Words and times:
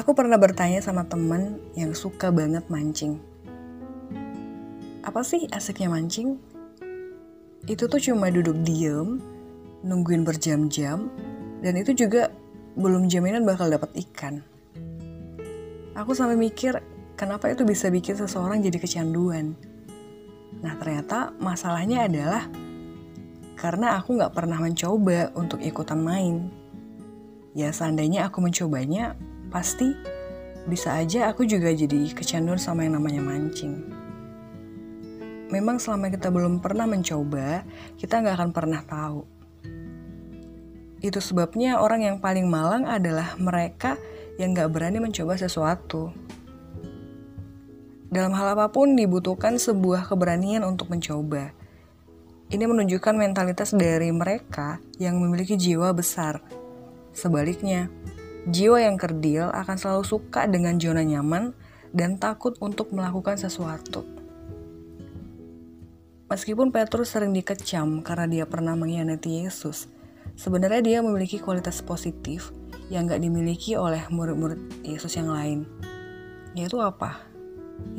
Aku 0.00 0.16
pernah 0.16 0.40
bertanya 0.40 0.80
sama 0.80 1.04
temen 1.04 1.60
yang 1.76 1.92
suka 1.92 2.32
banget 2.32 2.64
mancing. 2.72 3.20
Apa 5.04 5.20
sih 5.20 5.44
asiknya 5.52 5.92
mancing? 5.92 6.40
Itu 7.68 7.84
tuh 7.84 8.00
cuma 8.00 8.32
duduk 8.32 8.64
diem, 8.64 9.20
nungguin 9.84 10.24
berjam-jam, 10.24 11.12
dan 11.60 11.76
itu 11.76 11.92
juga 11.92 12.32
belum 12.80 13.12
jaminan 13.12 13.44
bakal 13.44 13.68
dapat 13.68 13.92
ikan. 14.08 14.40
Aku 15.92 16.16
sampai 16.16 16.40
mikir, 16.40 16.80
kenapa 17.20 17.52
itu 17.52 17.68
bisa 17.68 17.92
bikin 17.92 18.16
seseorang 18.16 18.64
jadi 18.64 18.80
kecanduan? 18.80 19.52
Nah 20.64 20.80
ternyata 20.80 21.36
masalahnya 21.36 22.08
adalah 22.08 22.48
karena 23.52 24.00
aku 24.00 24.16
nggak 24.16 24.32
pernah 24.32 24.64
mencoba 24.64 25.28
untuk 25.36 25.60
ikutan 25.60 26.00
main. 26.00 26.48
Ya 27.52 27.68
seandainya 27.68 28.32
aku 28.32 28.40
mencobanya, 28.40 29.12
pasti 29.50 29.92
bisa 30.64 30.94
aja 30.96 31.28
aku 31.34 31.44
juga 31.44 31.74
jadi 31.74 32.14
kecanduan 32.14 32.60
sama 32.60 32.86
yang 32.86 33.02
namanya 33.02 33.20
mancing. 33.20 33.80
Memang 35.50 35.82
selama 35.82 36.14
kita 36.14 36.30
belum 36.30 36.62
pernah 36.62 36.86
mencoba, 36.86 37.66
kita 37.98 38.22
nggak 38.22 38.36
akan 38.38 38.50
pernah 38.54 38.80
tahu. 38.86 39.26
Itu 41.02 41.18
sebabnya 41.18 41.82
orang 41.82 42.06
yang 42.06 42.16
paling 42.22 42.46
malang 42.46 42.86
adalah 42.86 43.34
mereka 43.34 43.98
yang 44.38 44.54
nggak 44.54 44.70
berani 44.70 45.02
mencoba 45.02 45.34
sesuatu. 45.34 46.14
Dalam 48.10 48.30
hal 48.36 48.54
apa 48.54 48.70
pun 48.70 48.94
dibutuhkan 48.94 49.58
sebuah 49.58 50.06
keberanian 50.06 50.62
untuk 50.62 50.86
mencoba. 50.86 51.50
Ini 52.50 52.66
menunjukkan 52.66 53.14
mentalitas 53.14 53.74
dari 53.74 54.10
mereka 54.10 54.82
yang 54.98 55.18
memiliki 55.18 55.54
jiwa 55.54 55.94
besar. 55.94 56.42
Sebaliknya, 57.14 57.90
Jiwa 58.48 58.80
yang 58.80 58.96
kerdil 58.96 59.52
akan 59.52 59.76
selalu 59.76 60.04
suka 60.08 60.48
dengan 60.48 60.80
zona 60.80 61.04
nyaman 61.04 61.52
dan 61.92 62.16
takut 62.16 62.56
untuk 62.64 62.88
melakukan 62.96 63.36
sesuatu. 63.36 64.00
Meskipun 66.30 66.72
Petrus 66.72 67.12
sering 67.12 67.36
dikecam 67.36 68.00
karena 68.00 68.24
dia 68.30 68.44
pernah 68.46 68.72
mengkhianati 68.78 69.44
Yesus, 69.44 69.90
sebenarnya 70.38 70.80
dia 70.80 70.98
memiliki 71.04 71.42
kualitas 71.42 71.84
positif 71.84 72.54
yang 72.88 73.10
gak 73.10 73.20
dimiliki 73.20 73.76
oleh 73.76 74.06
murid-murid 74.08 74.86
Yesus 74.88 75.20
yang 75.20 75.28
lain. 75.28 75.68
Yaitu 76.56 76.80
apa? 76.80 77.20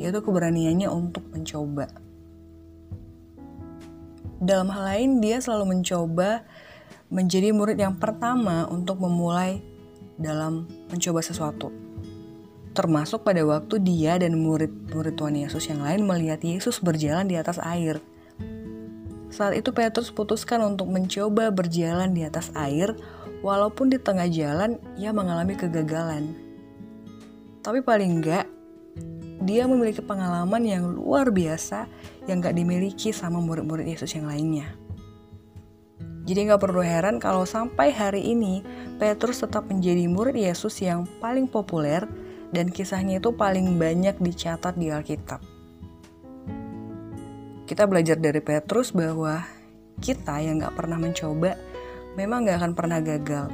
Yaitu 0.00 0.24
keberaniannya 0.24 0.88
untuk 0.90 1.22
mencoba. 1.30 1.86
Dalam 4.42 4.74
hal 4.74 4.82
lain, 4.90 5.10
dia 5.22 5.38
selalu 5.38 5.78
mencoba 5.78 6.42
menjadi 7.12 7.54
murid 7.54 7.78
yang 7.78 7.94
pertama 8.00 8.66
untuk 8.66 8.98
memulai 8.98 9.60
dalam 10.22 10.70
mencoba 10.88 11.20
sesuatu. 11.20 11.74
Termasuk 12.72 13.20
pada 13.26 13.44
waktu 13.44 13.84
dia 13.84 14.16
dan 14.16 14.40
murid-murid 14.40 15.18
Tuhan 15.18 15.36
Yesus 15.36 15.68
yang 15.68 15.84
lain 15.84 16.08
melihat 16.08 16.40
Yesus 16.40 16.80
berjalan 16.80 17.28
di 17.28 17.36
atas 17.36 17.60
air. 17.60 18.00
Saat 19.28 19.60
itu 19.60 19.72
Petrus 19.76 20.08
putuskan 20.08 20.64
untuk 20.64 20.88
mencoba 20.88 21.52
berjalan 21.52 22.16
di 22.16 22.24
atas 22.24 22.48
air, 22.56 22.96
walaupun 23.44 23.92
di 23.92 24.00
tengah 24.00 24.28
jalan 24.32 24.80
ia 24.96 25.12
mengalami 25.12 25.52
kegagalan. 25.52 26.32
Tapi 27.60 27.84
paling 27.84 28.20
enggak, 28.20 28.48
dia 29.42 29.66
memiliki 29.66 30.00
pengalaman 30.00 30.62
yang 30.62 30.84
luar 30.94 31.34
biasa 31.34 31.90
yang 32.30 32.38
gak 32.38 32.54
dimiliki 32.54 33.10
sama 33.10 33.42
murid-murid 33.42 33.84
Yesus 33.84 34.14
yang 34.14 34.30
lainnya. 34.30 34.70
Jadi 36.32 36.48
nggak 36.48 36.64
perlu 36.64 36.80
heran 36.80 37.20
kalau 37.20 37.44
sampai 37.44 37.92
hari 37.92 38.32
ini 38.32 38.64
Petrus 38.96 39.44
tetap 39.44 39.68
menjadi 39.68 40.08
murid 40.08 40.32
Yesus 40.32 40.80
yang 40.80 41.04
paling 41.20 41.44
populer 41.44 42.08
dan 42.56 42.72
kisahnya 42.72 43.20
itu 43.20 43.36
paling 43.36 43.76
banyak 43.76 44.16
dicatat 44.16 44.72
di 44.80 44.88
Alkitab. 44.88 45.44
Kita 47.68 47.84
belajar 47.84 48.16
dari 48.16 48.40
Petrus 48.40 48.96
bahwa 48.96 49.44
kita 50.00 50.40
yang 50.40 50.56
nggak 50.56 50.72
pernah 50.72 50.96
mencoba 50.96 51.52
memang 52.16 52.48
nggak 52.48 52.64
akan 52.64 52.72
pernah 52.72 53.04
gagal. 53.04 53.52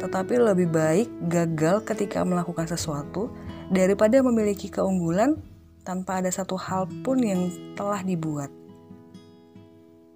Tetapi 0.00 0.40
lebih 0.40 0.72
baik 0.72 1.12
gagal 1.28 1.84
ketika 1.84 2.24
melakukan 2.24 2.64
sesuatu 2.64 3.28
daripada 3.68 4.24
memiliki 4.24 4.72
keunggulan 4.72 5.36
tanpa 5.84 6.24
ada 6.24 6.32
satu 6.32 6.56
hal 6.56 6.88
pun 7.04 7.20
yang 7.20 7.52
telah 7.76 8.00
dibuat. 8.00 8.48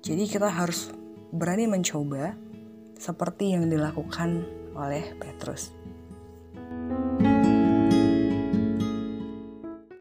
Jadi 0.00 0.24
kita 0.24 0.48
harus 0.48 0.96
berani 1.30 1.70
mencoba 1.70 2.34
seperti 2.98 3.56
yang 3.56 3.70
dilakukan 3.70 4.44
oleh 4.76 5.16
Petrus. 5.16 5.79